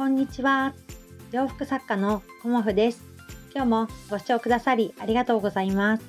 [0.00, 0.72] こんにちは。
[1.30, 3.02] 洋服作家のコモフです。
[3.54, 6.04] 今日もご視聴くださりありがとうございます。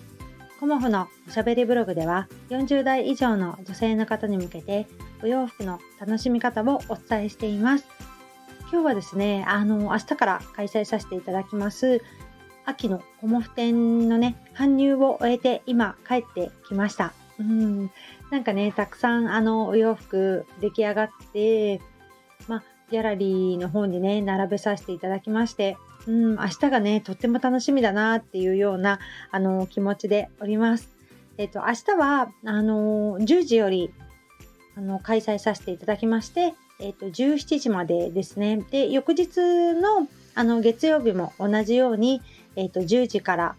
[0.62, 4.88] コモフのおしゃべりブログでは40代以上の女性の方に向けて
[5.22, 7.86] お洋服の楽しみ方をお伝えしています。
[8.72, 12.02] 今日はですね、あの、明日から開催させていただきます
[12.64, 17.12] 秋のコモフ展のね、搬入を終えて今帰ってきました。
[17.40, 17.92] うん、
[18.30, 21.82] なんかね、たくさんあのお洋服出来上がって、
[22.92, 25.78] ギャラリーの方にね、並べさせていただきまして、
[26.08, 29.00] うん、明日がね、とっても楽しみだなっていうような、
[29.32, 30.90] あの、気持ちでおります。
[31.38, 33.94] えっ、と、明日は、あの、10時より、
[34.76, 38.58] あの、開催させていただきまして、えっ、と、17時までですね。
[38.72, 39.38] で、翌日
[39.74, 42.22] の、あの、月曜日も同じように、
[42.58, 43.56] えっ、と、10時から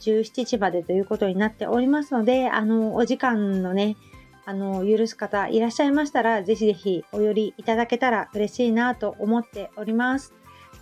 [0.00, 3.96] 17時までということになっておりますので、あの、お時間のね、
[4.46, 10.34] あの、許す方いらっしゃいましたら、ぜひぜひお寄りいただけたら嬉しいなと思っております。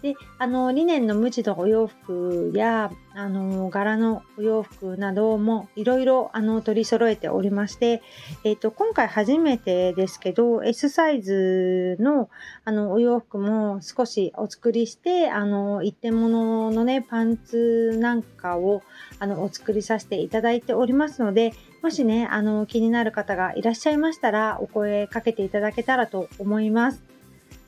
[0.03, 8.03] で、あの、リネンの無地のお洋服や、あの、柄のお洋服などもいろいろ、あの、取り揃えておりまして、
[8.43, 12.29] えっ、ー、と、今回初めてですけど、S サイズの、
[12.65, 18.83] あの、お洋服も少しお作りして、あの、一点物のね、パンツなんかを、
[19.21, 27.13] あの、お作りさせていただいておりますので、もしね、あの、気になる方がいらっしゃいましたら、お声かけていただけたらと思います。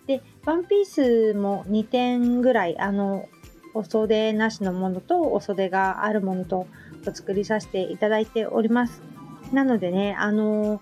[0.07, 3.29] で、ワンピースも2点ぐらい、あの、
[3.75, 6.67] お袖なしのものとお袖があるものと
[7.07, 9.03] お作りさせていただいております。
[9.53, 10.81] なのでね、あの、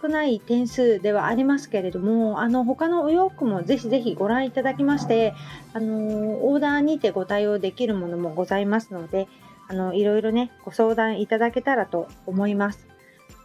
[0.00, 5.34] 少ない点数ではありますけれども、あの、他のお洋服もぜひぜひご覧いただきまして、
[5.72, 9.28] あの、オーダーにてご対応できるものもございますので、
[9.68, 12.89] あの、いろいろね、ご相談いただけたらと思います。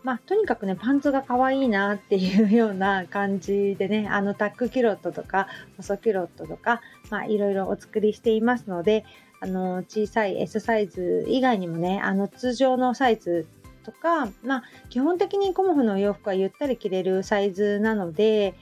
[0.06, 5.48] まあ、とにかくね、パンツが可愛いなっていうような感じでね、 あのタックキュロットとか、
[5.78, 9.04] 細キュロットとか、まあ、いろいろお作りしていますので、
[9.40, 13.48] あの、小さい S サイズ以外にもね、あの、通常のサイズ
[13.84, 18.54] とか、まあ、基本的にコモフのお洋服はゆったり着れるサイズなので、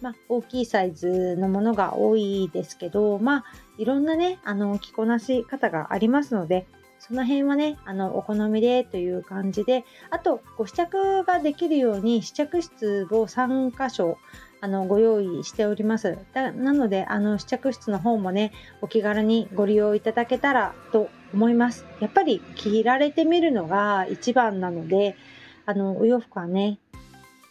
[0.00, 3.44] まあ、大きいサイズのものが多いですけど、まあ、
[3.78, 6.68] いろんなね、あの、着こなし方がありますので、
[6.98, 14.18] その辺はね、あの、お好みでという感じで、あと、ご試着ができるように試着室を3箇所、
[14.60, 16.18] あの、ご用意しております。
[16.32, 21.84] だなので、あの、試着室の方もね、お気軽にご利用いただけたらと思います。
[22.00, 25.16] やっぱり着られてみるのが一番なので、
[25.66, 26.78] あの、お洋服はね、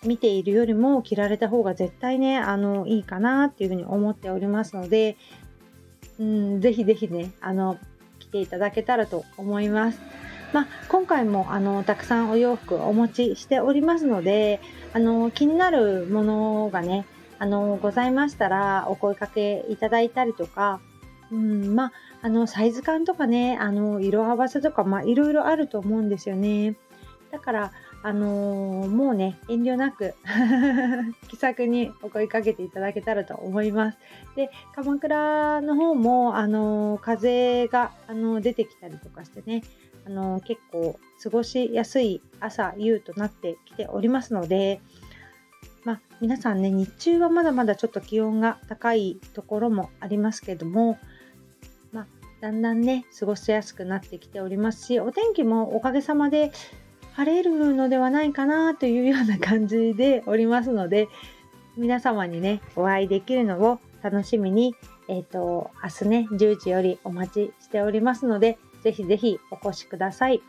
[0.04, 5.18] 見ているよりも着られた方が絶対ね、あの、いいかなっていうふうに思っておりますので、
[6.20, 7.78] うん、ぜひぜひね、あの、
[8.33, 10.01] ていただけたらと思います。
[10.53, 14.61] まあ、今回もあのたくさんお洋服お持ちしておりますので
[14.94, 17.05] あの気になるものがね
[17.39, 20.79] あのございましたらお声かけいただいたりとか、
[21.31, 26.75] うんまあ、あのサイズ感とかねあの色合わせとか、まあ、いろいろあると思うんですよね。
[27.33, 27.71] だから
[28.05, 30.13] あのー、もうね、遠慮なく
[31.29, 33.97] 気さくにお声かけていただけたらと思います。
[34.35, 39.63] で、鎌倉の方も、あのー、風が、あのー、出てきたりとかしてね、
[40.05, 44.81] あの結構過ごしやすい朝、夕となってきておりますので、
[45.85, 51.00] まあ、皆さんね、日中はまだまだちょっと気温が高いところもありますけども、
[51.94, 52.07] まあ、
[52.41, 56.51] だんだんね、過ごしやすくなってきておりますし、お天気もおかげさまで
[57.16, 61.09] 晴れるのではないかなというような感じでおりますので、
[61.78, 64.75] 皆様にね、お会いできるのを楽しみに、
[65.07, 70.41] えっ、ー、と、明日ね、10時よりお待ちしておりますので、ぜひぜひお越しください。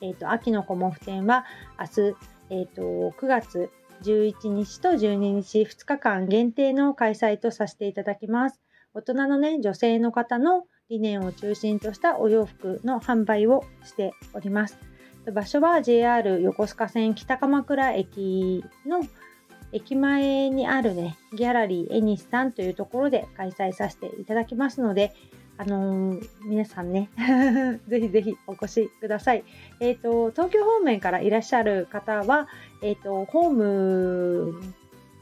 [0.00, 1.44] えっ、ー、と、秋のコモフ展は
[1.78, 2.16] 明日、
[2.50, 2.82] えっ、ー、と、
[3.18, 3.70] 9月
[4.02, 8.60] 11日と12日2日間限定の開催とさせていただきます。
[8.94, 14.91] 大人のね、女性の方の理念を中心としたお洋服の販売をしております。
[15.30, 19.06] 場所は JR 横須賀線北鎌倉駅の
[19.72, 25.14] 駅前にあるね、ギャラリーエニスさんというところで開催させていただきますので、
[25.56, 27.08] あのー、皆さんね、
[27.88, 29.44] ぜひぜひお越しください。
[29.80, 32.48] えっ、ー、と、東京方面からいらっしゃる方は、
[32.82, 34.62] えっ、ー、と、ホーム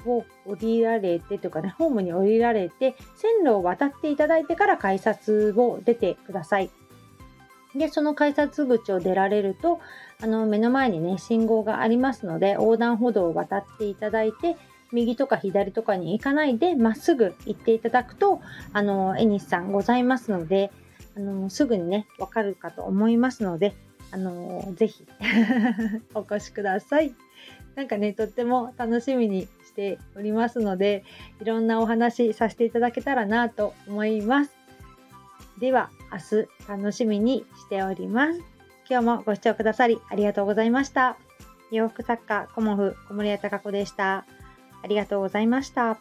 [0.06, 6.70] を降りられてというかね、ホームに降りられて、線路を渡っていただいてから改札を出てください。
[7.74, 9.80] で、その改札口を出られると、
[10.22, 14.56] あの、目の前にね、信号がありますので、横断歩道を渡っていただいて、
[14.92, 18.40] 右とか左とかに行かないで、まっすぐ行っていただくと、
[18.72, 20.72] あの、エニスさんございますので、
[21.16, 23.74] あの、すぐにね、わかるかと思いますので、
[24.10, 25.06] あの、ぜひ
[26.14, 27.14] お越しください。
[27.76, 31.04] なんかね、とっても楽しみにしておりますので
[31.40, 34.50] いろんなお話させていただけたらなと思います
[35.58, 38.40] では明日楽しみにしております。
[38.88, 41.16] 今日もご視聴くださりありがとうございました。
[41.70, 44.26] 洋服作家コモフ小森屋隆子でした。
[44.82, 45.98] ありがとうございました。